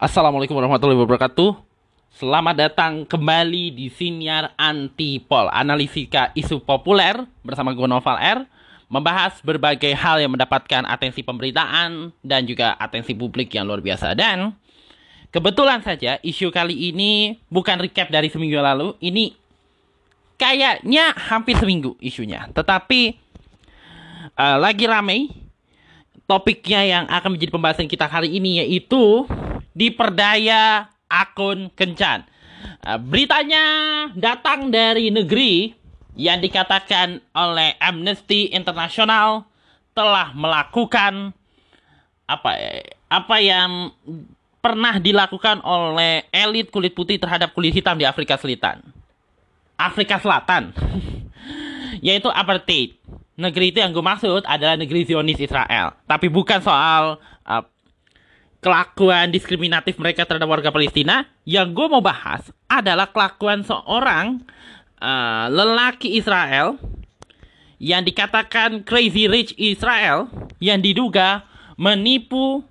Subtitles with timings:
[0.00, 1.60] Assalamualaikum warahmatullahi wabarakatuh.
[2.16, 8.38] Selamat datang kembali di Siniar Antipol, analisika isu populer bersama gue Noval R,
[8.88, 14.16] membahas berbagai hal yang mendapatkan atensi pemberitaan dan juga atensi publik yang luar biasa.
[14.16, 14.56] Dan
[15.28, 19.36] kebetulan saja isu kali ini bukan recap dari seminggu lalu, ini
[20.40, 22.48] kayaknya hampir seminggu isunya.
[22.56, 23.12] Tetapi
[24.40, 25.47] uh, lagi ramai
[26.28, 29.24] topiknya yang akan menjadi pembahasan kita kali ini yaitu
[29.72, 32.28] diperdaya akun kencan.
[32.84, 33.64] Uh, beritanya
[34.12, 35.72] datang dari negeri
[36.20, 39.48] yang dikatakan oleh Amnesty International
[39.96, 41.32] telah melakukan
[42.28, 42.50] apa
[43.08, 43.96] apa yang
[44.60, 48.84] pernah dilakukan oleh elit kulit putih terhadap kulit hitam di Afrika Selatan.
[49.80, 50.76] Afrika Selatan.
[52.06, 52.98] Yaitu apartheid.
[53.38, 55.94] Negeri itu yang gue maksud adalah negeri Zionis Israel.
[56.10, 57.64] Tapi bukan soal uh,
[58.58, 64.42] kelakuan diskriminatif mereka terhadap warga Palestina, yang gue mau bahas adalah kelakuan seorang
[64.98, 66.74] uh, lelaki Israel
[67.78, 70.26] yang dikatakan crazy rich Israel
[70.58, 71.46] yang diduga
[71.78, 72.66] menipu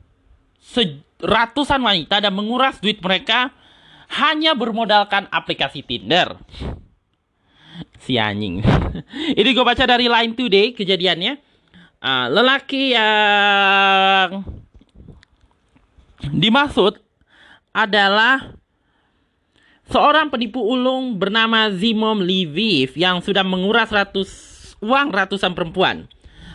[1.23, 3.55] ratusan wanita dan menguras duit mereka
[4.19, 6.35] hanya bermodalkan aplikasi Tinder.
[8.03, 8.63] Si anjing.
[9.39, 11.33] Ini gue baca dari Line Today kejadiannya.
[11.97, 14.45] Uh, lelaki yang
[16.21, 17.01] dimaksud
[17.73, 18.53] adalah
[19.89, 24.29] seorang penipu ulung bernama Zimom Liviv yang sudah menguras ratus
[24.77, 26.05] uang ratusan perempuan.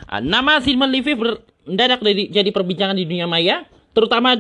[0.07, 1.19] Uh, nama Zimom Liviv
[1.67, 4.39] mendadak jadi perbincangan di dunia maya, terutama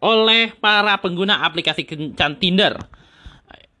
[0.00, 2.78] oleh para pengguna aplikasi kencan Tinder.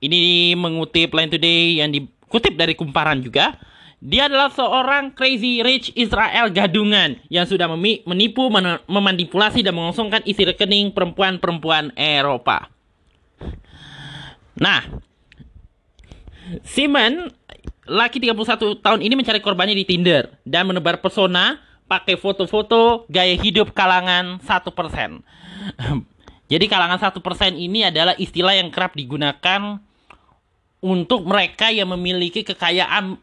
[0.00, 3.52] Ini mengutip Line Today yang dikutip dari kumparan juga.
[4.00, 7.68] Dia adalah seorang crazy rich Israel gadungan yang sudah
[8.08, 8.48] menipu,
[8.88, 12.72] memanipulasi dan mengosongkan isi rekening perempuan-perempuan Eropa.
[14.56, 14.88] Nah,
[16.64, 17.28] Simon,
[17.84, 23.76] laki 31 tahun ini mencari korbannya di Tinder dan menebar pesona pakai foto-foto gaya hidup
[23.76, 24.48] kalangan 1%.
[26.50, 27.20] Jadi kalangan 1%
[27.52, 29.89] ini adalah istilah yang kerap digunakan
[30.80, 33.20] untuk mereka yang memiliki kekayaan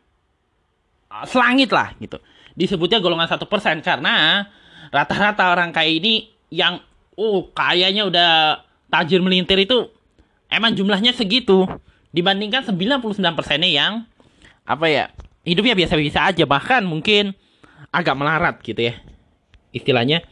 [1.08, 2.20] Ah, selangit lah gitu.
[2.54, 4.46] Disebutnya golongan satu persen karena
[4.92, 6.84] rata-rata orang kaya ini yang
[7.16, 8.32] oh kayaknya udah
[8.92, 9.88] tajir melintir itu
[10.52, 11.68] emang jumlahnya segitu
[12.12, 13.94] dibandingkan 99 persennya yang
[14.68, 15.06] apa ya
[15.48, 17.36] hidupnya biasa-biasa aja bahkan mungkin
[17.92, 18.96] agak melarat gitu ya
[19.72, 20.28] istilahnya.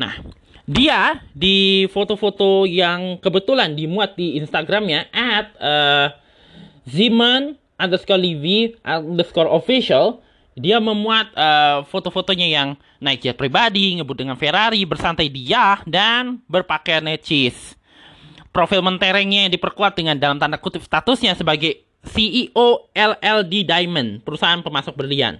[0.00, 0.16] Nah
[0.64, 6.08] dia di foto-foto yang kebetulan dimuat di Instagramnya at uh,
[6.90, 10.20] Ziman underscore Livy underscore official
[10.58, 12.68] dia memuat uh, foto-fotonya yang
[12.98, 17.78] naik jet pribadi, ngebut dengan Ferrari, bersantai dia, dan berpakaian necis.
[18.50, 24.92] Profil menterengnya yang diperkuat dengan dalam tanda kutip statusnya sebagai CEO LLD Diamond, perusahaan pemasok
[24.98, 25.38] berlian.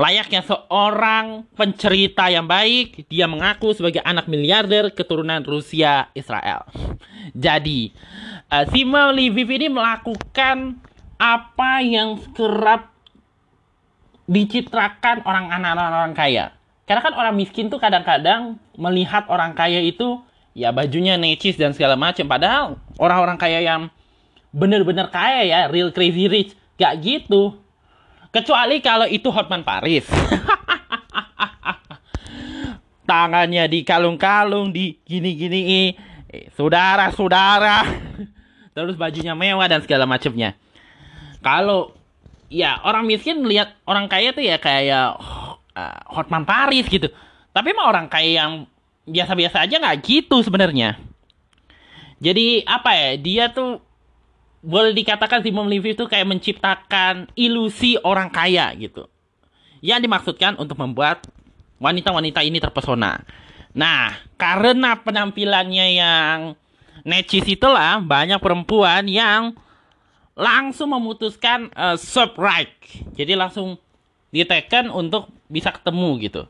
[0.00, 6.64] Layaknya seorang pencerita yang baik, dia mengaku sebagai anak miliarder keturunan Rusia Israel.
[7.36, 7.92] Jadi,
[8.48, 10.80] uh, Sima Lviv ini melakukan
[11.20, 12.96] apa yang kerap
[14.24, 16.44] dicitrakan orang anak-anak orang kaya.
[16.88, 20.24] Karena kan orang miskin tuh kadang-kadang melihat orang kaya itu
[20.56, 22.24] ya bajunya necis dan segala macam.
[22.24, 23.92] Padahal orang-orang kaya yang
[24.48, 27.60] bener-bener kaya ya, real crazy rich, gak gitu.
[28.30, 30.06] Kecuali kalau itu Hotman Paris.
[33.10, 35.90] Tangannya di kalung-kalung, di gini-gini.
[36.30, 37.82] Eh, saudara-saudara.
[38.74, 40.54] Terus bajunya mewah dan segala macamnya
[41.40, 41.96] kalau
[42.52, 45.16] ya orang miskin melihat orang kaya tuh ya kayak
[45.74, 47.08] uh, Hotman Paris gitu.
[47.50, 48.52] Tapi mah orang kaya yang
[49.08, 51.00] biasa-biasa aja nggak gitu sebenarnya.
[52.20, 53.10] Jadi apa ya?
[53.16, 53.80] Dia tuh
[54.60, 59.08] boleh dikatakan Simon Levy itu kayak menciptakan ilusi orang kaya gitu.
[59.80, 61.24] Yang dimaksudkan untuk membuat
[61.80, 63.24] wanita-wanita ini terpesona.
[63.72, 66.38] Nah, karena penampilannya yang
[67.08, 69.56] necis itulah banyak perempuan yang
[70.36, 71.96] langsung memutuskan uh,
[72.36, 72.72] right
[73.16, 73.80] Jadi langsung
[74.32, 76.42] diteken untuk bisa ketemu gitu.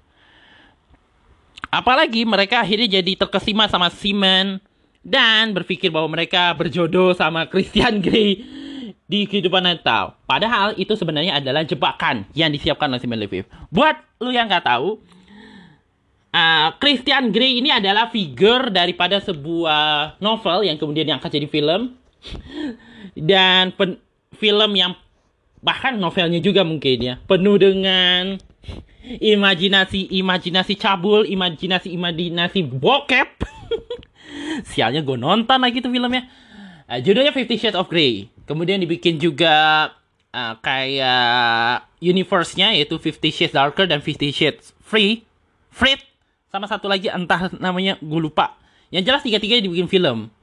[1.71, 4.59] Apalagi mereka akhirnya jadi terkesima sama Simon
[5.01, 8.45] dan berpikir bahwa mereka berjodoh sama Christian Grey
[9.11, 10.15] di kehidupan Natal.
[10.29, 13.49] Padahal itu sebenarnya adalah jebakan yang disiapkan oleh Simon Leviev.
[13.73, 15.03] Buat lu yang nggak tahu,
[16.35, 21.97] uh, Christian Grey ini adalah figur daripada sebuah novel yang kemudian diangkat jadi film
[23.17, 23.99] dan pen,
[24.39, 24.95] film yang
[25.61, 28.41] bahkan novelnya juga mungkin ya penuh dengan
[29.21, 33.29] imajinasi imajinasi cabul imajinasi imajinasi bokep
[34.67, 36.27] sialnya gue nonton lagi tuh filmnya.
[36.91, 38.27] Uh, judulnya Fifty Shades of Grey.
[38.51, 39.89] Kemudian dibikin juga
[40.35, 45.23] uh, kayak universe-nya yaitu Fifty Shades Darker dan Fifty Shades Free.
[45.71, 46.03] Freed
[46.51, 48.59] sama satu lagi entah namanya gue lupa.
[48.91, 50.35] Yang jelas tiga-tiganya dibikin film.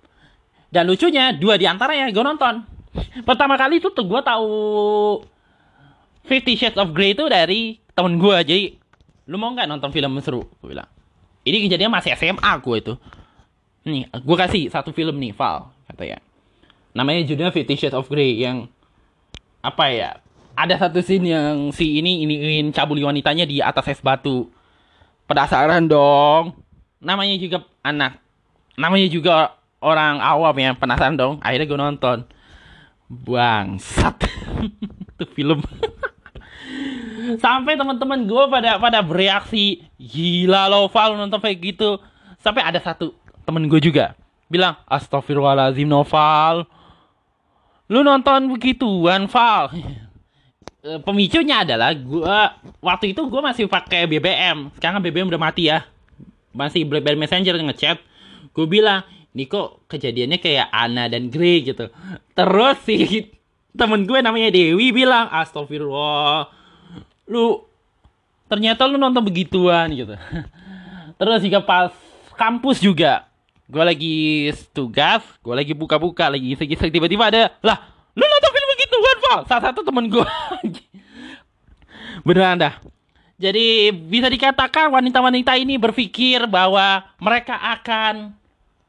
[0.72, 2.64] Dan lucunya dua di antaranya gue nonton.
[3.28, 4.52] Pertama kali itu tuh gue tahu
[6.28, 8.64] Fifty Shades of Grey itu dari temen gue jadi
[9.28, 10.48] lu mau nggak nonton film seru?
[10.64, 10.88] Gue bilang.
[11.44, 12.94] Ini kejadian masih SMA gue itu
[13.88, 16.20] nih gue kasih satu film nih Val kata ya.
[16.92, 18.68] Namanya judulnya Fifty Shades of Grey yang
[19.64, 20.10] apa ya
[20.58, 24.50] ada satu scene yang si ini ini ingin cabuli wanitanya di atas es batu.
[25.30, 26.58] Penasaran dong.
[26.98, 28.18] Namanya juga anak.
[28.74, 31.38] Namanya juga orang awam yang penasaran dong.
[31.46, 32.18] Akhirnya gue nonton.
[33.06, 34.18] Bangsat.
[35.14, 35.62] Itu film.
[37.44, 42.02] Sampai teman-teman gue pada pada bereaksi gila lo Val nonton kayak gitu.
[42.42, 43.14] Sampai ada satu
[43.48, 44.12] temen gue juga.
[44.52, 46.68] Bilang astagfirullahaladzim Noval
[47.88, 49.72] lu nonton begituan Val
[50.84, 52.40] e, pemicunya adalah gue
[52.84, 55.88] waktu itu gue masih pakai BBM sekarang BBM udah mati ya.
[56.52, 58.04] Masih BlackBerry Messenger ngechat.
[58.52, 61.88] Gue bilang ini kok kejadiannya kayak Ana dan Grey gitu?
[62.36, 63.32] Terus sih
[63.80, 66.52] temen gue namanya Dewi bilang astagfirullah
[67.28, 67.64] lu
[68.52, 70.16] ternyata lu nonton begituan gitu.
[71.20, 71.96] Terus jika pas
[72.36, 73.27] kampus juga
[73.68, 76.92] gue lagi tugas gue lagi buka-buka lagi iseng-iseng.
[76.92, 77.78] Tiba-tiba ada lah
[78.18, 80.24] lu nonton film begituan Val salah satu temen gue
[82.28, 82.74] beneran dah.
[83.38, 88.34] Jadi bisa dikatakan wanita-wanita ini berpikir bahwa mereka akan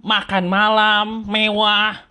[0.01, 2.09] makan malam mewah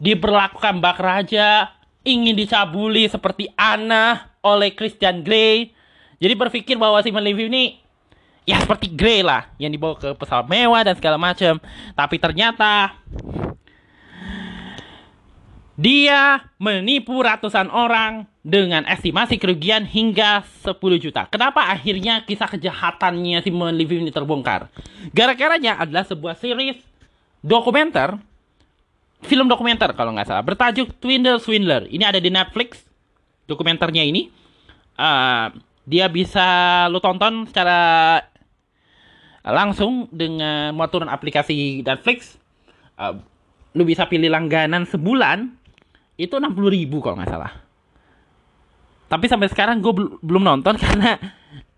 [0.00, 1.68] diperlakukan bak raja
[2.00, 5.76] ingin dicabuli seperti Anna oleh Christian Grey.
[6.16, 7.64] Jadi berpikir bahwa Simon Levy ini
[8.50, 11.62] ya seperti Grey lah yang dibawa ke pesawat mewah dan segala macam.
[11.94, 12.98] Tapi ternyata
[15.78, 21.30] dia menipu ratusan orang dengan estimasi kerugian hingga 10 juta.
[21.30, 24.68] Kenapa akhirnya kisah kejahatannya Simon Levy ini terbongkar?
[25.14, 26.76] Gara-garanya adalah sebuah series
[27.40, 28.18] dokumenter
[29.24, 31.88] film dokumenter kalau nggak salah bertajuk Twindle Swindler.
[31.88, 32.84] Ini ada di Netflix
[33.48, 34.28] dokumenternya ini
[35.00, 35.48] uh,
[35.88, 38.20] dia bisa lo tonton secara
[39.44, 42.36] langsung dengan mau turun aplikasi Netflix.
[43.00, 43.16] Uh,
[43.72, 45.48] lu bisa pilih langganan sebulan
[46.20, 47.52] itu 60 ribu kalau nggak salah.
[49.08, 51.16] Tapi sampai sekarang gue bel belum nonton karena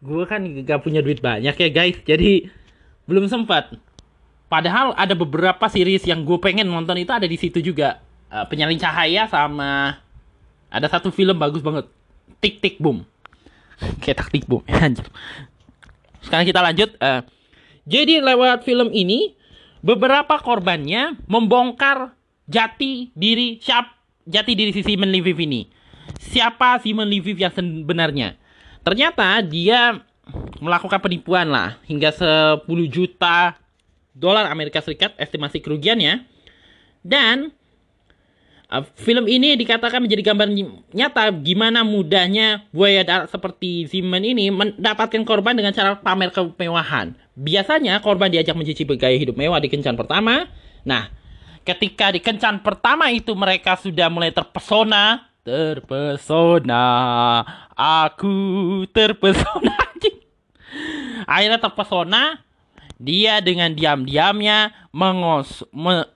[0.03, 1.99] gue kan gak punya duit banyak ya guys.
[2.03, 2.51] Jadi
[3.07, 3.71] belum sempat.
[4.51, 8.03] Padahal ada beberapa series yang gue pengen nonton itu ada di situ juga.
[8.29, 9.97] Uh, Penyalin Cahaya sama
[10.73, 11.87] ada satu film bagus banget.
[12.43, 13.07] Tik Tik Boom.
[14.03, 14.63] Kayak taktik boom.
[14.85, 15.07] Anjir.
[16.23, 16.91] Sekarang kita lanjut.
[17.03, 17.21] Uh,
[17.83, 19.35] jadi lewat film ini
[19.83, 22.15] beberapa korbannya membongkar
[22.47, 23.91] jati diri siap
[24.27, 25.67] jati diri si Simon Leviv ini.
[26.19, 28.39] Siapa Simon Leviv yang sebenarnya?
[28.83, 30.03] Ternyata dia
[30.63, 33.59] melakukan penipuan lah hingga 10 juta
[34.15, 36.27] dolar Amerika Serikat estimasi kerugiannya.
[37.03, 37.51] Dan
[38.97, 40.49] film ini dikatakan menjadi gambar
[40.97, 47.13] nyata gimana mudahnya buaya darat seperti Simon ini mendapatkan korban dengan cara pamer kemewahan.
[47.37, 50.49] Biasanya korban diajak mencicipi gaya hidup mewah di kencan pertama.
[50.89, 51.13] Nah,
[51.69, 56.89] ketika di kencan pertama itu mereka sudah mulai terpesona, terpesona,
[57.77, 58.33] aku
[58.89, 59.77] terpesona.
[61.29, 62.41] Akhirnya terpesona,
[62.97, 66.09] dia dengan diam-diamnya mengos me,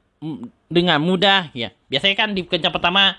[0.72, 3.16] dengan mudah ya biasanya kan di kencan pertama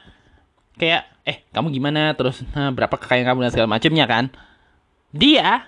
[0.78, 2.14] kayak eh kamu gimana?
[2.16, 3.40] Terus nah, berapa kekayaan kamu?
[3.48, 4.26] dan segala macamnya kan.
[5.12, 5.68] Dia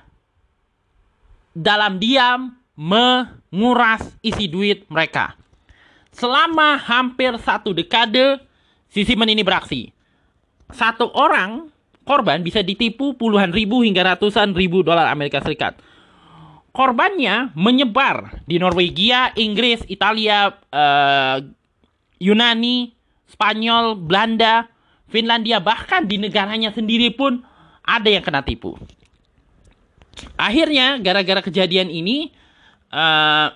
[1.55, 5.35] dalam diam menguras isi duit mereka.
[6.15, 8.39] Selama hampir satu dekade
[8.87, 9.91] si Simon ini beraksi.
[10.69, 11.67] Satu orang
[12.05, 15.77] korban bisa ditipu puluhan ribu hingga ratusan ribu dolar Amerika Serikat.
[16.69, 21.41] Korbannya menyebar di Norwegia, Inggris, Italia, uh,
[22.19, 22.93] Yunani,
[23.31, 24.67] Spanyol, Belanda,
[25.09, 27.41] Finlandia, bahkan di negaranya sendiri pun
[27.81, 28.77] ada yang kena tipu.
[30.35, 32.29] Akhirnya, gara-gara kejadian ini,
[32.91, 33.55] uh,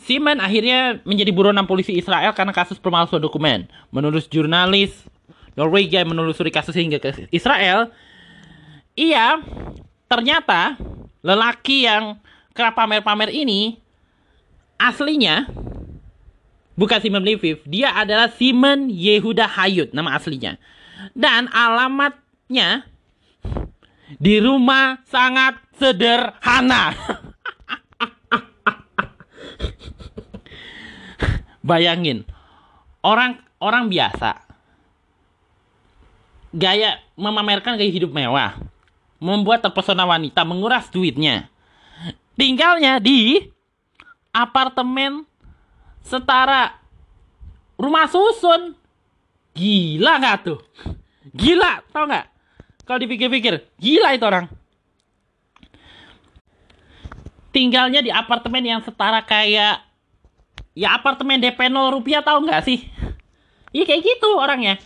[0.00, 3.68] Simon akhirnya menjadi buronan polisi Israel karena kasus pemalsuan dokumen.
[3.92, 4.96] Menurut jurnalis
[5.52, 7.92] Norwegia yang menelusuri kasus hingga ke Israel,
[8.96, 9.44] ia
[10.08, 10.80] ternyata
[11.20, 12.16] lelaki yang
[12.56, 13.76] kerap pamer-pamer ini
[14.80, 15.44] aslinya
[16.80, 20.56] bukan Simon Leviv, dia adalah Simon Yehuda Hayut nama aslinya.
[21.12, 22.88] Dan alamatnya
[24.16, 26.96] di rumah sangat sederhana.
[31.68, 32.24] Bayangin,
[33.04, 34.40] orang orang biasa
[36.50, 38.58] gaya memamerkan gaya hidup mewah,
[39.20, 41.46] membuat terpesona wanita, menguras duitnya.
[42.34, 43.44] Tinggalnya di
[44.32, 45.29] apartemen
[46.04, 46.76] setara
[47.80, 48.76] rumah susun.
[49.56, 50.58] Gila nggak tuh?
[51.34, 52.26] Gila, tau nggak?
[52.86, 54.46] Kalau dipikir-pikir, gila itu orang.
[57.50, 59.82] Tinggalnya di apartemen yang setara kayak
[60.74, 62.86] ya apartemen DP 0 rupiah tahu nggak sih?
[63.74, 64.78] Iya kayak gitu orangnya.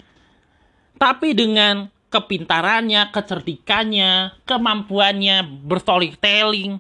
[0.97, 6.79] Tapi dengan kepintarannya, kecerdikannya, kemampuannya berstorytelling,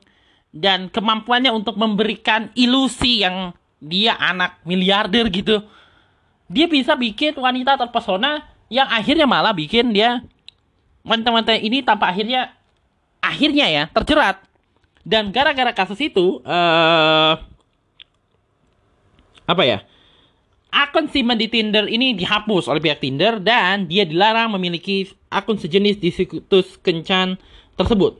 [0.54, 3.50] dan kemampuannya untuk memberikan ilusi yang
[3.84, 5.60] dia anak miliarder gitu.
[6.48, 10.24] Dia bisa bikin wanita terpesona yang akhirnya malah bikin dia
[11.04, 12.52] wanita-wanita ini tanpa akhirnya
[13.20, 14.40] akhirnya ya terjerat.
[15.04, 17.36] Dan gara-gara kasus itu uh,
[19.44, 19.84] apa ya?
[20.74, 26.02] Akun Simon di Tinder ini dihapus oleh pihak Tinder dan dia dilarang memiliki akun sejenis
[26.02, 27.38] di situs kencan
[27.78, 28.18] tersebut.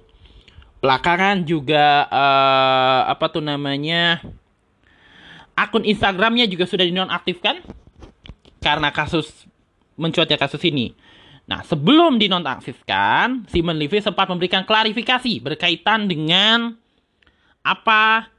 [0.79, 4.23] Belakangan juga uh, apa tuh namanya
[5.55, 7.63] akun Instagramnya juga sudah dinonaktifkan
[8.63, 9.47] karena kasus
[9.95, 10.95] mencuatnya kasus ini.
[11.45, 16.73] Nah, sebelum dinonaktifkan, Simon Levy sempat memberikan klarifikasi berkaitan dengan
[17.61, 18.33] apa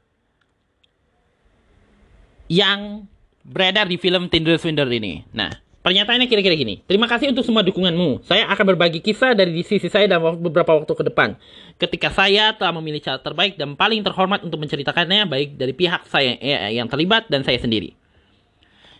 [2.50, 3.06] yang
[3.46, 5.22] beredar di film Tinder Swindler ini.
[5.30, 5.50] Nah,
[5.86, 6.82] pernyataannya kira-kira gini.
[6.82, 8.26] Terima kasih untuk semua dukunganmu.
[8.26, 11.38] Saya akan berbagi kisah dari sisi saya dalam beberapa waktu ke depan.
[11.78, 16.34] Ketika saya telah memilih cara terbaik dan paling terhormat untuk menceritakannya, baik dari pihak saya
[16.42, 17.94] eh, yang terlibat dan saya sendiri.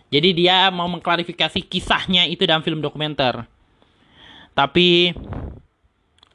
[0.07, 3.43] Jadi dia mau mengklarifikasi kisahnya itu dalam film dokumenter.
[4.55, 5.11] Tapi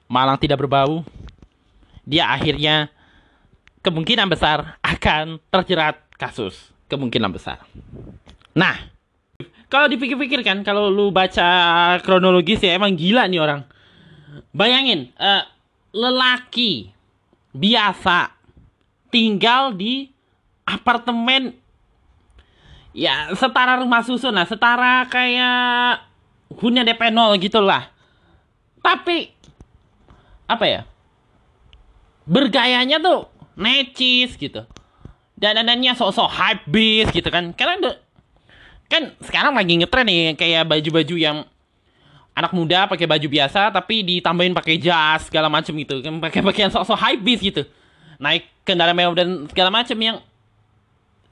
[0.04, 1.00] malang tidak berbau.
[2.04, 2.92] Dia akhirnya
[3.80, 7.64] kemungkinan besar akan terjerat kasus kemungkinan besar.
[8.52, 8.91] Nah,
[9.72, 13.64] kalau dipikir-pikir kan, kalau lu baca kronologis ya emang gila nih orang.
[14.52, 15.48] Bayangin, uh,
[15.96, 16.92] lelaki
[17.56, 18.36] biasa
[19.08, 20.12] tinggal di
[20.68, 21.56] apartemen
[22.92, 26.04] ya setara rumah susun lah, setara kayak
[26.60, 27.88] hunian DP 0 gitu lah.
[28.84, 29.32] Tapi
[30.52, 30.84] apa ya?
[32.28, 34.68] Bergayanya tuh necis gitu
[35.42, 37.98] dan dandannya sok-sok hype beast gitu kan karena
[38.92, 41.48] kan sekarang lagi ngetren nih kayak baju-baju yang
[42.36, 46.04] anak muda pakai baju biasa tapi ditambahin pakai jas segala macem gitu.
[46.04, 47.64] Kan pakai pakaian sok-sok hype beast gitu.
[48.20, 50.20] Naik kendaraan mewah dan segala macem yang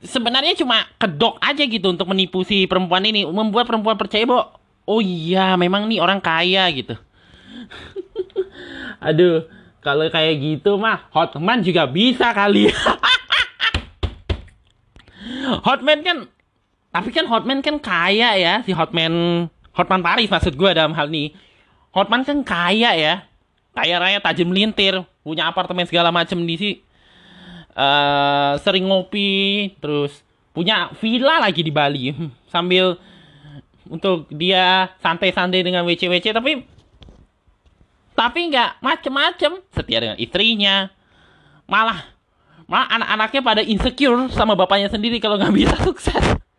[0.00, 4.56] sebenarnya cuma kedok aja gitu untuk menipu si perempuan ini membuat perempuan percaya bahwa
[4.88, 6.96] oh iya memang nih orang kaya gitu.
[9.06, 9.44] Aduh
[9.84, 12.72] kalau kayak gitu mah Hotman juga bisa kali.
[15.68, 16.24] Hotman kan
[16.90, 21.30] tapi kan Hotman kan kaya ya si Hotman Hotman Paris maksud gue dalam hal ini.
[21.94, 23.14] Hotman kan kaya ya.
[23.70, 26.74] Kaya raya tajam melintir punya apartemen segala macam di sini
[27.78, 32.10] uh, sering ngopi terus punya villa lagi di Bali.
[32.50, 32.98] Sambil
[33.86, 36.66] untuk dia santai-santai dengan WC-WC tapi
[38.18, 39.62] tapi nggak macem-macem.
[39.70, 40.90] Setia dengan istrinya.
[41.70, 42.02] Malah
[42.66, 46.49] malah anak-anaknya pada insecure sama bapaknya sendiri kalau nggak bisa sukses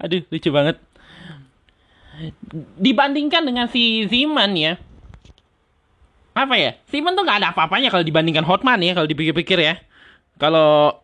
[0.00, 0.76] aduh lucu banget.
[2.80, 4.80] Dibandingkan dengan si Ziman ya.
[6.32, 6.80] Apa ya?
[6.88, 9.74] Ziman tuh nggak ada apa-apanya kalau dibandingkan Hotman ya kalau dipikir-pikir ya.
[10.40, 10.96] Kalau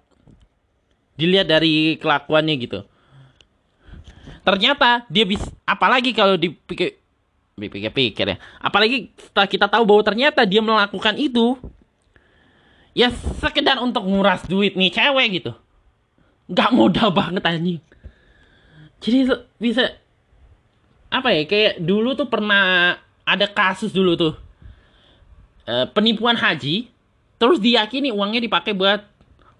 [1.20, 2.80] dilihat dari kelakuannya gitu.
[4.44, 6.96] Ternyata dia bisa apalagi kalau dipikir
[7.56, 8.36] dipikir-pikir ya.
[8.60, 11.56] Apalagi setelah kita tahu bahwa ternyata dia melakukan itu
[12.96, 15.52] ya sekedar untuk nguras duit nih cewek gitu.
[16.48, 17.80] Nggak modal banget anjing
[19.06, 19.94] jadi bisa
[21.06, 24.34] apa ya kayak dulu tuh pernah ada kasus dulu tuh
[25.62, 26.90] e, penipuan haji
[27.38, 29.06] terus diyakini uangnya dipakai buat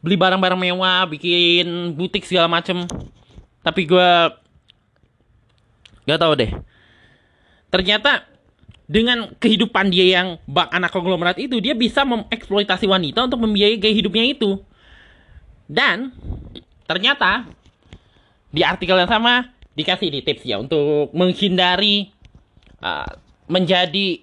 [0.07, 2.87] beli barang-barang mewah bikin butik segala macem.
[3.67, 4.11] Tapi gue
[6.07, 6.51] nggak tahu deh.
[7.75, 8.23] Ternyata
[8.87, 13.95] dengan kehidupan dia yang bak anak konglomerat itu dia bisa mengeksploitasi wanita untuk membiayai gaya
[13.99, 14.63] hidupnya itu.
[15.67, 16.15] Dan
[16.87, 17.51] ternyata
[18.51, 22.11] di artikel yang sama dikasih di tips ya untuk menghindari
[22.81, 23.09] uh,
[23.47, 24.23] menjadi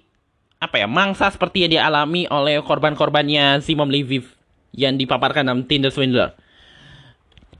[0.58, 4.32] apa ya mangsa seperti yang dialami oleh korban-korbannya Simon Leviv
[4.74, 6.34] yang dipaparkan dalam Tinder Swindler.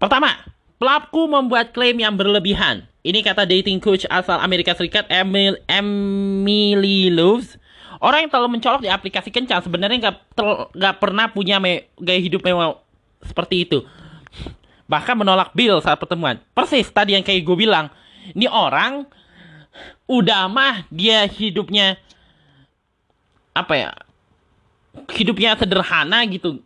[0.00, 0.34] Pertama,
[0.80, 7.60] pelaku membuat klaim yang berlebihan ini kata dating coach asal Amerika Serikat Emil, Emily Loves.
[8.00, 10.16] Orang yang terlalu mencolok di aplikasi kencan sebenarnya
[10.72, 12.80] nggak pernah punya me, gaya hidup mewah
[13.20, 13.84] seperti itu.
[14.84, 16.40] Bahkan menolak Bill saat pertemuan.
[16.52, 17.88] Persis tadi yang kayak gue bilang.
[18.32, 19.04] Ini orang
[20.08, 21.96] udah mah dia hidupnya
[23.56, 23.90] apa ya?
[25.12, 26.60] Hidupnya sederhana gitu.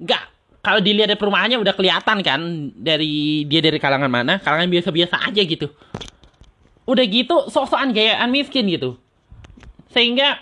[0.00, 0.22] Nggak
[0.64, 2.40] kalau dilihat dari perumahannya udah kelihatan kan
[2.72, 5.68] dari dia dari kalangan mana, kalangan biasa-biasa aja gitu.
[6.88, 8.96] Udah gitu sok-sokan gayaan miskin gitu.
[9.92, 10.40] Sehingga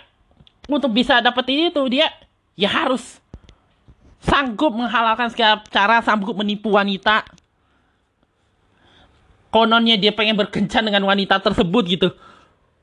[0.71, 2.07] untuk bisa dapetin itu dia
[2.55, 3.22] ya harus
[4.23, 7.27] sanggup menghalalkan segala cara, sanggup menipu wanita.
[9.53, 12.09] Kononnya dia pengen berkencan dengan wanita tersebut gitu.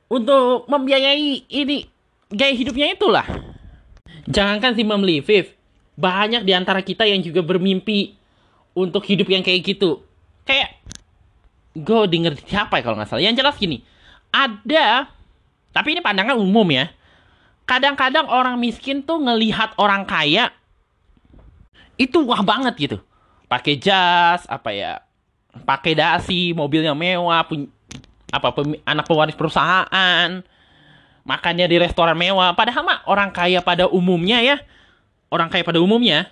[0.07, 1.83] Untuk membiayai ini
[2.31, 3.27] gaya hidupnya itulah.
[4.29, 5.51] Jangankan si Mem Viv,
[5.99, 8.15] banyak di antara kita yang juga bermimpi
[8.71, 9.99] untuk hidup yang kayak gitu.
[10.47, 10.79] Kayak
[11.75, 13.23] gue denger siapa ya kalau nggak salah.
[13.23, 13.83] Yang jelas gini,
[14.31, 15.11] ada
[15.75, 16.87] tapi ini pandangan umum ya.
[17.67, 20.51] Kadang-kadang orang miskin tuh ngelihat orang kaya
[22.01, 22.97] itu wah banget gitu.
[23.45, 25.05] Pakai jas, apa ya?
[25.67, 27.69] Pakai dasi, mobilnya mewah, pun
[28.31, 30.41] apa pem, anak pewaris perusahaan,
[31.27, 32.57] makannya di restoran mewah.
[32.57, 34.57] Padahal mah orang kaya pada umumnya ya,
[35.29, 36.31] orang kaya pada umumnya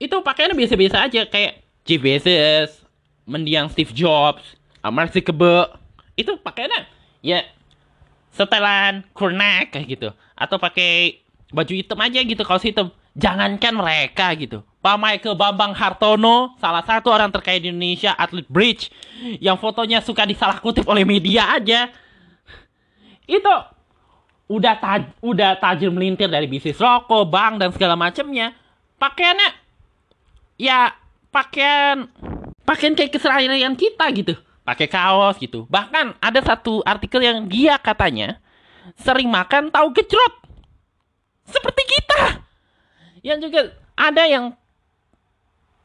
[0.00, 2.70] itu pakaiannya biasa-biasa aja kayak Jeff Bezos,
[3.24, 4.44] mendiang Steve Jobs,
[4.84, 5.76] Mark Zuckerberg,
[6.16, 6.88] itu pakaiannya
[7.24, 7.44] ya
[8.32, 12.88] setelan kurnak kayak gitu atau pakai baju hitam aja gitu kalau hitam
[13.18, 18.88] jangankan mereka gitu Pak Michael Bambang Hartono salah satu orang terkaya di Indonesia atlet bridge
[19.38, 21.92] yang fotonya suka disalah kutip oleh media aja
[23.28, 23.54] itu
[24.50, 28.56] udah taj udah tajir melintir dari bisnis rokok bank dan segala macamnya
[28.96, 29.50] pakaiannya
[30.56, 30.96] ya
[31.28, 32.08] pakaian
[32.64, 34.34] pakaian kayak keseharian kita gitu
[34.70, 35.66] pakai kaos gitu.
[35.66, 38.38] Bahkan ada satu artikel yang dia katanya
[39.00, 40.34] sering makan tahu gejrot.
[41.50, 42.46] Seperti kita.
[43.26, 43.60] Yang juga
[43.98, 44.54] ada yang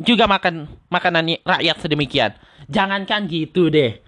[0.01, 2.31] juga makan makanan rakyat sedemikian.
[2.67, 4.01] Jangankan gitu deh.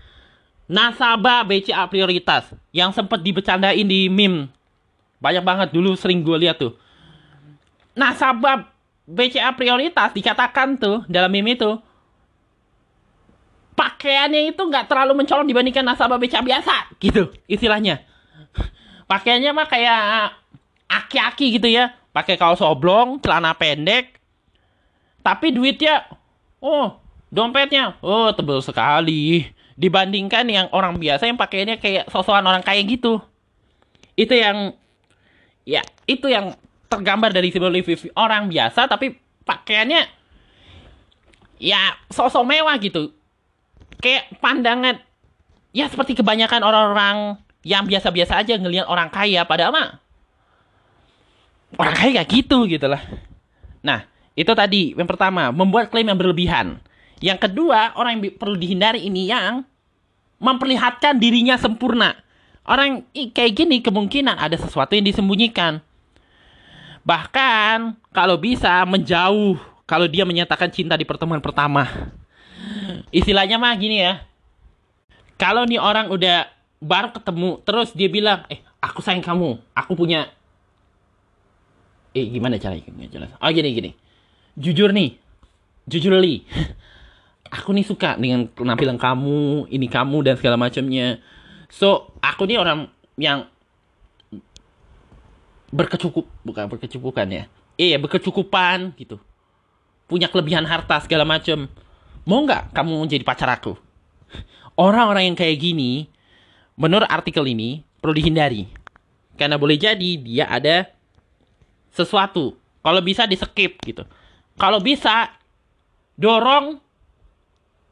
[0.67, 4.51] Nasabah BCA prioritas yang sempat dibecandain di meme.
[5.23, 6.75] Banyak banget dulu sering gue lihat tuh.
[7.95, 8.67] Nasabah
[9.07, 11.79] BCA prioritas dikatakan tuh dalam meme itu
[13.77, 18.01] pakaiannya itu nggak terlalu mencolok dibandingkan nasabah beca biasa gitu istilahnya
[19.05, 20.01] pakaiannya mah kayak
[20.89, 24.17] aki-aki gitu ya pakai kaos oblong celana pendek
[25.27, 26.07] tapi duitnya
[26.63, 29.51] oh dompetnya oh tebel sekali.
[29.77, 33.19] Dibandingkan yang orang biasa yang pakaiannya kayak sosokan orang kaya gitu.
[34.15, 34.73] Itu yang
[35.67, 36.55] ya itu yang
[36.87, 37.75] tergambar dari simbol
[38.15, 40.07] orang biasa tapi pakaiannya
[41.59, 43.11] ya sosok mewah gitu.
[43.99, 44.97] Kayak pandangan
[45.75, 47.17] ya seperti kebanyakan orang-orang
[47.67, 49.45] yang biasa-biasa aja ngelihat orang kaya.
[49.45, 49.89] Padahal mah
[51.75, 53.03] orang kaya gak gitu gitu lah.
[53.83, 54.07] Nah,
[54.37, 56.77] itu tadi yang pertama, membuat klaim yang berlebihan.
[57.17, 59.65] Yang kedua, orang yang perlu dihindari ini yang
[60.37, 62.13] memperlihatkan dirinya sempurna.
[62.61, 65.81] Orang kayak gini kemungkinan ada sesuatu yang disembunyikan.
[67.01, 72.11] Bahkan kalau bisa menjauh kalau dia menyatakan cinta di pertemuan pertama
[73.09, 74.21] istilahnya mah gini ya
[75.39, 76.51] kalau nih orang udah
[76.83, 80.27] baru ketemu terus dia bilang eh aku sayang kamu aku punya
[82.11, 83.91] eh gimana caranya jelas oh gini gini
[84.57, 85.21] jujur nih
[85.87, 86.43] jujur li
[87.55, 91.21] aku nih suka dengan penampilan kamu ini kamu dan segala macamnya
[91.71, 93.47] so aku nih orang yang
[95.71, 97.43] berkecukup bukan berkecukupan ya
[97.77, 99.21] iya berkecukupan gitu
[100.09, 101.69] punya kelebihan harta segala macam
[102.27, 103.79] mau nggak kamu menjadi pacar aku?
[104.75, 106.11] Orang-orang yang kayak gini,
[106.75, 108.67] menurut artikel ini, perlu dihindari.
[109.39, 110.91] Karena boleh jadi dia ada
[111.95, 112.59] sesuatu.
[112.83, 114.03] Kalau bisa di skip gitu.
[114.57, 115.31] Kalau bisa,
[116.17, 116.81] dorong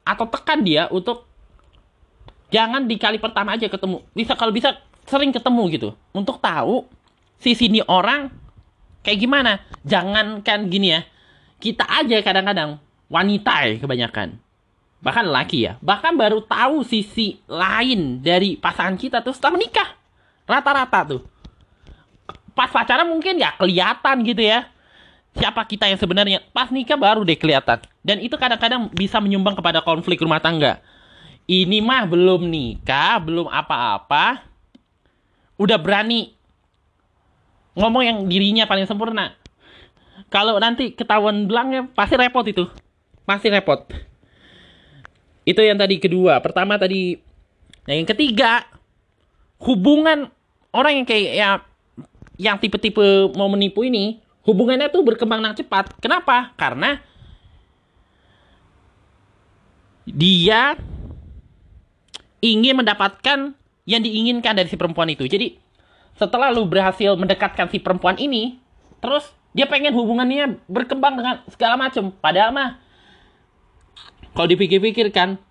[0.05, 1.29] atau tekan dia untuk
[2.49, 4.01] jangan di kali pertama aja ketemu.
[4.17, 5.89] Bisa kalau bisa sering ketemu gitu.
[6.11, 6.89] Untuk tahu
[7.37, 8.33] sisi ini orang
[9.05, 9.61] kayak gimana.
[9.85, 11.01] Jangankan gini ya.
[11.61, 14.41] Kita aja kadang-kadang wanita ya kebanyakan
[15.05, 19.89] bahkan laki ya bahkan baru tahu sisi lain dari pasangan kita tuh setelah menikah
[20.49, 21.21] rata-rata tuh
[22.57, 24.65] pas pacaran mungkin ya kelihatan gitu ya
[25.35, 29.83] siapa kita yang sebenarnya pas nikah baru deh kelihatan dan itu kadang-kadang bisa menyumbang kepada
[29.83, 30.79] konflik rumah tangga
[31.45, 34.41] ini mah belum nikah belum apa-apa
[35.59, 36.33] udah berani
[37.75, 39.35] ngomong yang dirinya paling sempurna
[40.31, 42.65] kalau nanti ketahuan belangnya pasti repot itu
[43.25, 43.83] masih repot.
[45.43, 46.39] Itu yang tadi kedua.
[46.39, 47.17] Pertama tadi.
[47.89, 48.65] Nah yang ketiga.
[49.61, 50.29] Hubungan
[50.75, 51.49] orang yang kayak ya
[52.35, 55.91] yang tipe-tipe mau menipu ini hubungannya tuh berkembang dengan cepat.
[55.99, 56.53] Kenapa?
[56.55, 57.01] Karena
[60.05, 60.77] dia
[62.45, 63.57] ingin mendapatkan
[63.89, 65.25] yang diinginkan dari si perempuan itu.
[65.25, 65.57] Jadi
[66.15, 68.61] setelah lu berhasil mendekatkan si perempuan ini,
[69.01, 72.13] terus dia pengen hubungannya berkembang dengan segala macam.
[72.21, 72.69] Padahal mah
[74.37, 75.41] kalau dipikir-pikir kan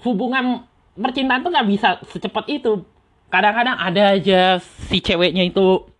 [0.00, 0.64] hubungan
[0.96, 2.82] percintaan tuh nggak bisa secepat itu.
[3.28, 5.91] Kadang-kadang ada aja si ceweknya itu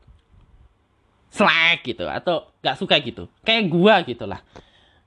[1.33, 3.25] slack gitu atau nggak suka gitu.
[3.41, 4.45] Kayak gua gitu lah.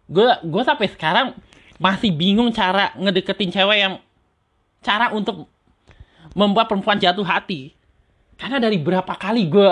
[0.10, 1.38] Gua gua sampai sekarang
[1.78, 3.94] masih bingung cara ngedeketin cewek yang
[4.82, 5.46] cara untuk
[6.34, 7.72] membuat perempuan jatuh hati.
[8.36, 9.72] Karena dari berapa kali gue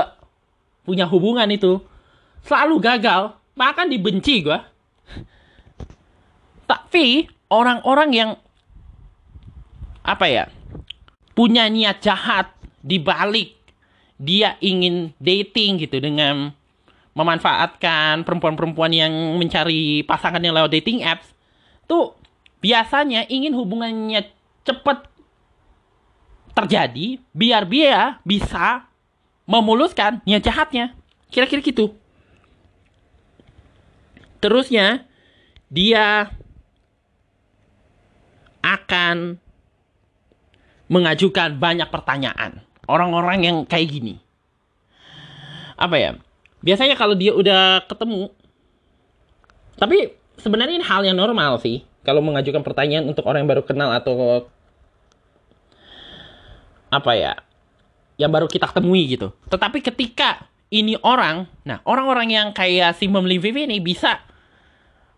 [0.88, 1.84] punya hubungan itu
[2.48, 4.60] selalu gagal, bahkan dibenci gue.
[6.68, 8.32] Tapi orang-orang yang
[10.04, 10.46] apa ya
[11.32, 12.52] punya niat jahat
[12.84, 13.56] di balik
[14.24, 16.56] dia ingin dating gitu dengan
[17.14, 21.30] memanfaatkan perempuan-perempuan yang mencari pasangan yang lewat dating apps
[21.86, 22.16] tuh
[22.64, 24.32] biasanya ingin hubungannya
[24.64, 25.12] cepat
[26.56, 28.88] terjadi biar dia bisa
[29.44, 30.96] memuluskan niat jahatnya.
[31.28, 31.92] Kira-kira gitu.
[34.40, 35.04] Terusnya
[35.68, 36.32] dia
[38.64, 39.36] akan
[40.88, 42.64] mengajukan banyak pertanyaan.
[42.86, 44.20] Orang-orang yang kayak gini.
[45.80, 46.12] Apa ya?
[46.64, 48.32] Biasanya kalau dia udah ketemu
[49.78, 53.90] tapi sebenarnya ini hal yang normal sih kalau mengajukan pertanyaan untuk orang yang baru kenal
[53.90, 54.46] atau
[56.94, 57.34] apa ya
[58.22, 59.34] yang baru kita temui gitu.
[59.50, 64.22] Tetapi ketika ini orang, nah orang-orang yang kayak si Memli Vivi ini bisa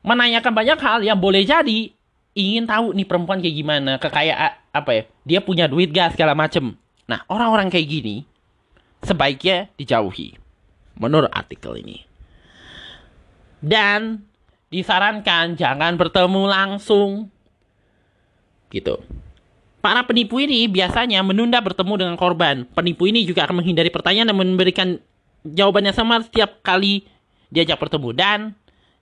[0.06, 1.91] menanyakan banyak hal yang boleh jadi
[2.36, 6.75] ingin tahu nih perempuan kayak gimana, kekayaan apa ya, dia punya duit gak segala macem.
[7.05, 8.25] Nah orang-orang kayak gini
[9.05, 10.37] sebaiknya dijauhi
[10.97, 12.01] menurut artikel ini.
[13.61, 14.25] Dan
[14.69, 17.29] disarankan jangan bertemu langsung
[18.73, 18.99] gitu.
[19.79, 22.65] Para penipu ini biasanya menunda bertemu dengan korban.
[22.73, 24.97] Penipu ini juga akan menghindari pertanyaan dan memberikan
[25.45, 27.05] jawabannya sama setiap kali
[27.53, 28.39] diajak bertemu dan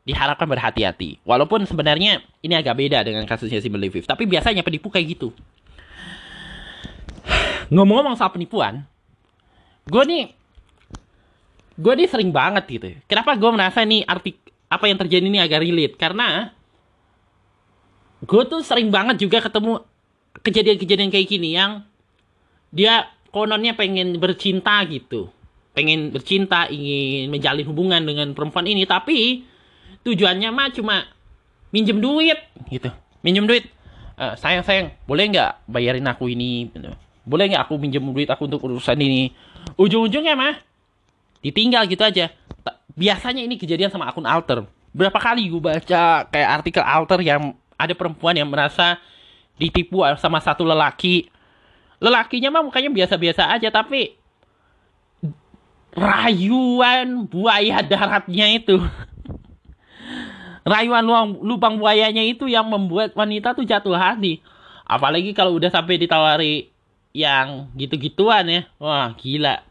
[0.04, 1.24] diharapkan berhati-hati.
[1.24, 4.04] Walaupun sebenarnya ini agak beda dengan kasusnya si Viv.
[4.04, 5.32] Tapi biasanya penipu kayak gitu.
[7.72, 8.84] Ngomong-ngomong soal penipuan,
[9.88, 10.24] gue nih,
[11.80, 12.88] gue nih sering banget gitu.
[13.08, 15.96] Kenapa gue merasa nih artik apa yang terjadi ini agak relate?
[15.96, 16.52] Karena
[18.24, 19.84] gue tuh sering banget juga ketemu
[20.42, 21.86] kejadian-kejadian kayak gini yang
[22.74, 25.30] dia kononnya pengen bercinta gitu.
[25.74, 29.46] Pengen bercinta ingin menjalin hubungan dengan perempuan ini tapi
[30.06, 31.06] tujuannya mah cuma
[31.74, 32.38] minjem duit
[32.70, 32.90] gitu.
[33.22, 33.66] Minjem duit.
[34.14, 36.70] Uh, sayang sayang boleh nggak bayarin aku ini
[37.24, 39.32] boleh nggak aku minjem duit aku untuk urusan ini
[39.80, 40.60] ujung-ujungnya mah
[41.44, 42.32] ditinggal gitu aja
[42.94, 47.94] biasanya ini kejadian sama akun alter berapa kali gue baca kayak artikel alter yang ada
[47.98, 49.02] perempuan yang merasa
[49.58, 51.30] ditipu sama satu lelaki.
[52.04, 54.16] Lelakinya mah mukanya biasa-biasa aja tapi
[55.94, 58.82] rayuan buaya daratnya itu.
[60.72, 64.44] rayuan lubang, lubang buayanya itu yang membuat wanita tuh jatuh hati.
[64.84, 66.73] Apalagi kalau udah sampai ditawari
[67.14, 68.62] yang gitu-gituan ya.
[68.82, 69.62] Wah, gila.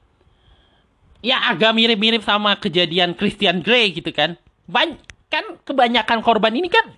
[1.22, 4.38] Ya agak mirip-mirip sama kejadian Christian Grey gitu kan.
[4.66, 4.98] Ban
[5.33, 6.92] kan kebanyakan korban ini kan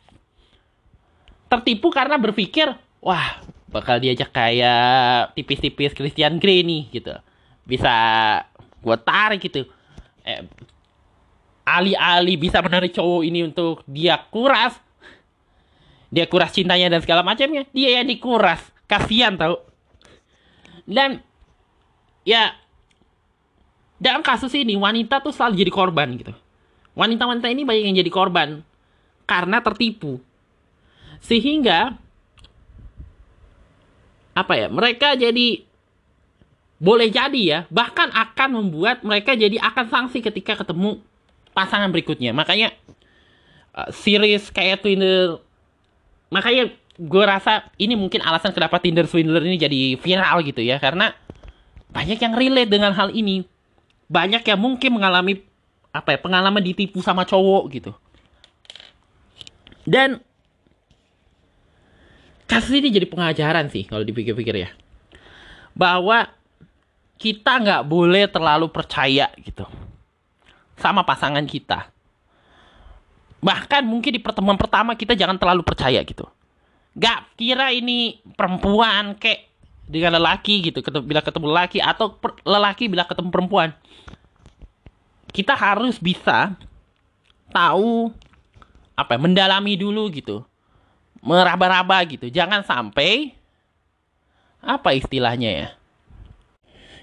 [1.47, 2.67] tertipu karena berpikir
[2.99, 3.39] wah
[3.71, 7.15] bakal diajak kayak tipis-tipis Christian Grey nih gitu
[7.63, 7.95] bisa
[8.83, 9.71] gue tarik gitu
[10.27, 10.51] eh,
[11.63, 14.75] alih-alih bisa menarik cowok ini untuk dia kuras
[16.11, 18.59] dia kuras cintanya dan segala macamnya dia yang dikuras
[18.91, 19.63] kasihan tau
[20.85, 21.25] dan
[22.25, 22.57] ya
[24.01, 26.33] dalam kasus ini wanita tuh selalu jadi korban gitu
[26.95, 28.61] wanita-wanita ini banyak yang jadi korban
[29.25, 30.21] karena tertipu
[31.25, 31.97] sehingga
[34.35, 34.67] apa ya?
[34.69, 35.63] Mereka jadi
[36.83, 41.01] boleh jadi ya, bahkan akan membuat mereka jadi akan sanksi ketika ketemu
[41.55, 42.35] pasangan berikutnya.
[42.35, 42.75] Makanya
[43.73, 45.41] uh, series kayak Tinder
[46.29, 50.79] makanya gue rasa ini mungkin alasan kenapa Tinder Swindler ini jadi viral gitu ya.
[50.79, 51.11] Karena
[51.91, 53.43] banyak yang relate dengan hal ini.
[54.07, 55.43] Banyak yang mungkin mengalami
[55.95, 57.93] apa ya pengalaman ditipu sama cowok gitu.
[59.85, 60.23] Dan
[62.47, 64.71] kasus ini jadi pengajaran sih kalau dipikir-pikir ya.
[65.75, 66.31] Bahwa
[67.19, 69.67] kita nggak boleh terlalu percaya gitu
[70.79, 71.91] sama pasangan kita.
[73.43, 76.25] Bahkan mungkin di pertemuan pertama kita jangan terlalu percaya gitu
[76.95, 79.51] nggak kira ini perempuan kayak
[79.85, 83.71] dengan lelaki gitu bila ketemu lelaki atau lelaki bila ketemu perempuan.
[85.35, 86.55] Kita harus bisa
[87.51, 88.15] tahu
[88.95, 90.47] apa ya, mendalami dulu gitu.
[91.25, 92.31] Meraba-raba gitu.
[92.31, 93.35] Jangan sampai
[94.63, 95.69] apa istilahnya ya?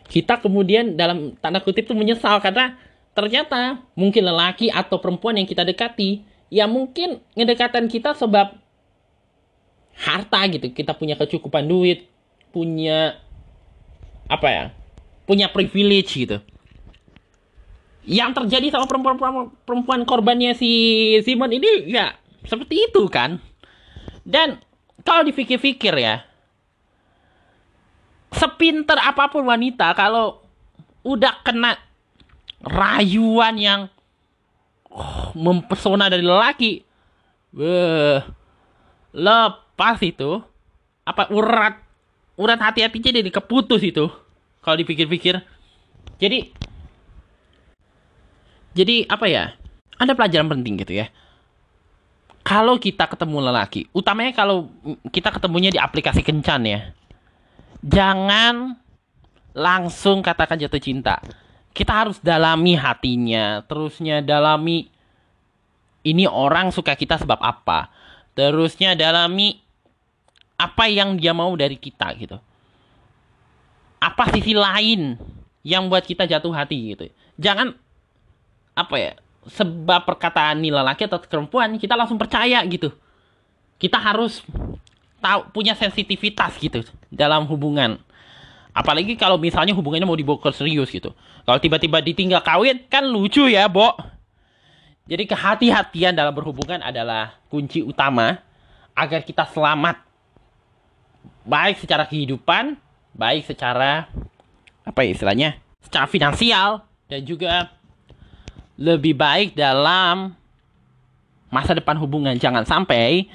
[0.07, 2.75] Kita kemudian dalam tanda kutip tuh menyesal karena
[3.11, 8.55] ternyata mungkin lelaki atau perempuan yang kita dekati ya mungkin ngedekatan kita sebab
[9.95, 10.71] harta gitu.
[10.71, 12.07] Kita punya kecukupan duit
[12.51, 13.15] punya
[14.27, 14.63] apa ya
[15.23, 16.37] punya privilege gitu.
[18.03, 20.71] Yang terjadi sama perempuan perempuan korbannya si
[21.23, 23.39] Simon ini ya seperti itu kan.
[24.21, 24.59] Dan
[25.01, 26.25] kalau dipikir-pikir ya
[28.31, 30.39] sepinter apa pun wanita kalau
[31.03, 31.75] udah kena
[32.61, 33.81] rayuan yang
[34.89, 36.85] oh, mempesona dari lelaki,
[37.53, 38.21] beh,
[39.81, 40.37] lepas itu
[41.01, 41.73] apa urat
[42.37, 44.13] urat hati-hatinya jadi keputus itu
[44.61, 45.41] kalau dipikir-pikir.
[46.21, 46.53] Jadi
[48.77, 49.57] jadi apa ya?
[49.97, 51.09] Ada pelajaran penting gitu ya.
[52.45, 54.69] Kalau kita ketemu lelaki, utamanya kalau
[55.09, 56.93] kita ketemunya di aplikasi kencan ya
[57.81, 58.77] jangan
[59.57, 61.17] langsung katakan jatuh cinta.
[61.73, 64.93] Kita harus dalami hatinya, terusnya dalami
[66.05, 67.89] ini orang suka kita sebab apa.
[68.37, 69.70] Terusnya dalami
[70.61, 72.37] apa yang dia mau dari kita gitu.
[73.97, 75.17] Apa sisi lain
[75.65, 77.09] yang buat kita jatuh hati gitu.
[77.41, 77.73] Jangan
[78.77, 79.11] apa ya,
[79.49, 82.93] sebab perkataan nih lelaki atau perempuan kita langsung percaya gitu.
[83.81, 84.45] Kita harus
[85.17, 87.97] tahu punya sensitivitas gitu dalam hubungan.
[88.71, 91.11] Apalagi kalau misalnya hubungannya mau dibawa ke serius gitu.
[91.43, 93.97] Kalau tiba-tiba ditinggal kawin kan lucu ya, Bo.
[95.09, 98.37] Jadi kehati-hatian dalam berhubungan adalah kunci utama
[98.93, 100.10] agar kita selamat.
[101.41, 102.77] Baik secara kehidupan,
[103.17, 104.07] baik secara
[104.85, 105.49] apa ya istilahnya?
[105.81, 107.73] Secara finansial dan juga
[108.77, 110.37] lebih baik dalam
[111.49, 112.37] masa depan hubungan.
[112.37, 113.29] Jangan sampai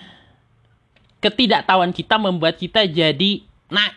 [1.20, 3.90] ketidaktahuan kita membuat kita jadi nah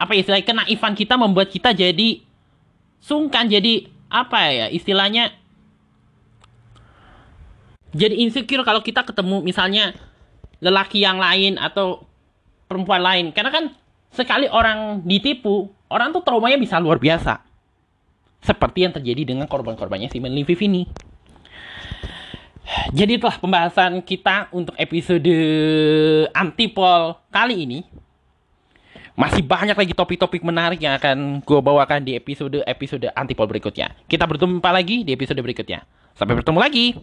[0.00, 2.24] apa istilahnya kenaifan kita membuat kita jadi
[3.02, 5.36] sungkan jadi apa ya istilahnya
[7.94, 9.92] jadi insecure kalau kita ketemu misalnya
[10.64, 12.08] lelaki yang lain atau
[12.74, 13.64] perempuan lain karena kan
[14.10, 17.38] sekali orang ditipu orang tuh traumanya bisa luar biasa
[18.42, 20.90] seperti yang terjadi dengan korban-korbannya si Liviv ini
[22.96, 25.36] jadi itulah pembahasan kita untuk episode
[26.32, 27.80] antipol kali ini.
[29.14, 33.94] Masih banyak lagi topik-topik menarik yang akan gue bawakan di episode-episode antipol berikutnya.
[34.10, 35.86] Kita bertemu lagi di episode berikutnya.
[36.18, 36.98] Sampai bertemu lagi.